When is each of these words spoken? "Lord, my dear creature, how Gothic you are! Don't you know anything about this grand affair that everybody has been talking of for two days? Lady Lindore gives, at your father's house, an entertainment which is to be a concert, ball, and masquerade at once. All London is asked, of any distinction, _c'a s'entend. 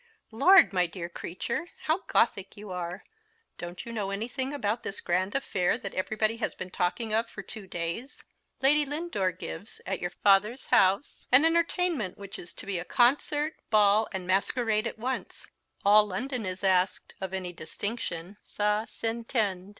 "Lord, 0.31 0.73
my 0.73 0.87
dear 0.87 1.09
creature, 1.09 1.67
how 1.83 1.99
Gothic 2.07 2.57
you 2.57 2.71
are! 2.71 3.03
Don't 3.59 3.85
you 3.85 3.91
know 3.93 4.09
anything 4.09 4.51
about 4.51 4.81
this 4.81 4.99
grand 4.99 5.35
affair 5.35 5.77
that 5.77 5.93
everybody 5.93 6.37
has 6.37 6.55
been 6.55 6.71
talking 6.71 7.13
of 7.13 7.29
for 7.29 7.43
two 7.43 7.67
days? 7.67 8.23
Lady 8.63 8.83
Lindore 8.83 9.31
gives, 9.31 9.79
at 9.85 9.99
your 9.99 10.09
father's 10.09 10.65
house, 10.65 11.27
an 11.31 11.45
entertainment 11.45 12.17
which 12.17 12.39
is 12.39 12.51
to 12.55 12.65
be 12.65 12.79
a 12.79 12.83
concert, 12.83 13.53
ball, 13.69 14.07
and 14.11 14.25
masquerade 14.25 14.87
at 14.87 14.97
once. 14.97 15.45
All 15.85 16.07
London 16.07 16.47
is 16.47 16.63
asked, 16.63 17.13
of 17.21 17.31
any 17.31 17.53
distinction, 17.53 18.37
_c'a 18.43 18.87
s'entend. 18.87 19.69